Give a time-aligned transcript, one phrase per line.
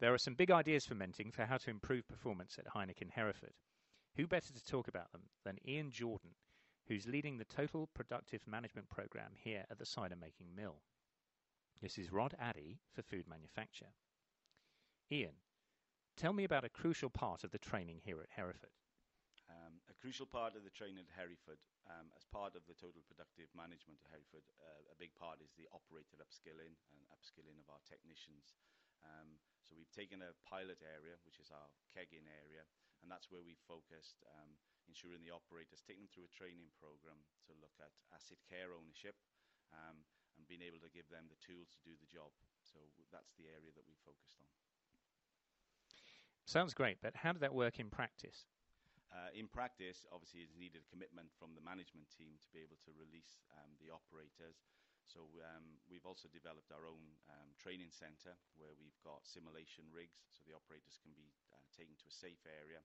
[0.00, 3.54] There are some big ideas fermenting for how to improve performance at Heineken Hereford.
[4.14, 6.38] Who better to talk about them than Ian Jordan,
[6.86, 10.82] who's leading the Total Productive Management Program here at the cider making mill.
[11.82, 13.90] This is Rod Addy for Food Manufacture.
[15.10, 15.34] Ian,
[16.16, 18.74] tell me about a crucial part of the training here at Hereford.
[19.50, 21.58] Um, a crucial part of the training at Hereford,
[21.90, 25.50] um, as part of the total productive management at Hereford, uh, a big part is
[25.58, 28.54] the operator upskilling and upskilling of our technicians.
[29.04, 32.64] Um, so we've taken a pilot area, which is our kegging area,
[33.04, 34.56] and that's where we've focused, um,
[34.88, 39.14] ensuring the operators, taking them through a training program to look at asset care ownership
[39.70, 40.02] um,
[40.40, 42.32] and being able to give them the tools to do the job.
[42.64, 42.80] So
[43.12, 44.48] that's the area that we focused on.
[46.48, 48.48] Sounds great, but how did that work in practice?
[49.12, 52.76] Uh, in practice, obviously, it's needed a commitment from the management team to be able
[52.84, 54.64] to release um, the operators.
[55.08, 60.20] So um, we've also developed our own um, training centre where we've got simulation rigs,
[60.36, 62.84] so the operators can be uh, taken to a safe area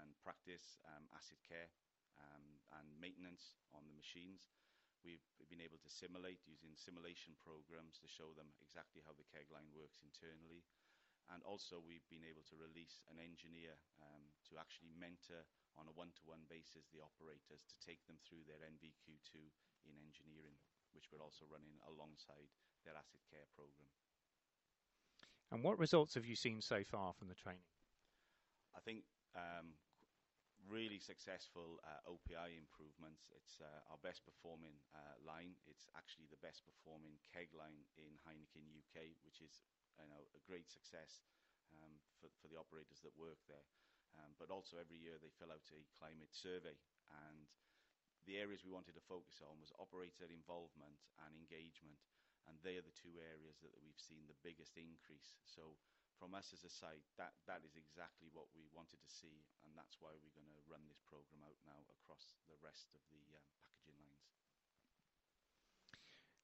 [0.00, 1.72] and practice um, asset care
[2.20, 4.44] um, and maintenance on the machines.
[5.00, 9.48] We've been able to simulate using simulation programs to show them exactly how the keg
[9.52, 10.64] line works internally.
[11.32, 15.48] And also, we've been able to release an engineer um, to actually mentor
[15.80, 19.40] on a one-to-one basis the operators to take them through their NVQ2
[19.88, 20.60] in engineering,
[20.94, 22.48] which we're also running alongside
[22.86, 23.90] their asset care program.
[25.52, 27.68] And what results have you seen so far from the training?
[28.74, 29.78] I think um,
[30.66, 33.28] really successful uh, OPI improvements.
[33.30, 35.54] It's uh, our best performing uh, line.
[35.68, 39.62] It's actually the best performing keg line in Heineken UK, which is
[40.00, 41.22] you know, a great success
[41.70, 43.64] um, for, for the operators that work there.
[44.14, 46.78] Um, but also every year they fill out a climate survey
[47.10, 47.50] and
[48.24, 52.00] the areas we wanted to focus on was operator involvement and engagement
[52.48, 55.40] and they are the two areas that we've seen the biggest increase.
[55.48, 55.80] So
[56.20, 59.72] from us as a site, that, that is exactly what we wanted to see and
[59.72, 63.24] that's why we're going to run this program out now across the rest of the
[63.32, 64.32] um, packaging lines.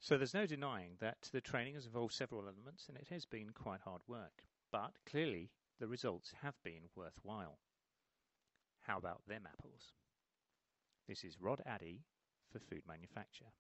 [0.01, 3.53] So there's no denying that the training has involved several elements and it has been
[3.53, 4.49] quite hard work.
[4.73, 7.59] But clearly the results have been worthwhile.
[8.81, 9.93] How about them apples?
[11.11, 12.05] This is Rod Addy
[12.53, 13.51] for Food Manufacture.